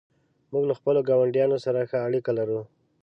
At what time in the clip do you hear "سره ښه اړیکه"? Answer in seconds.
1.65-2.31